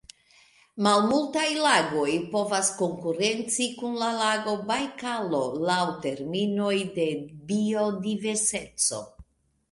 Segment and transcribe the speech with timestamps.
[0.85, 7.05] Malmultaj lagoj povas konkurenci kun la lago Bajkalo laŭ terminoj de
[7.53, 9.03] biodiverseco.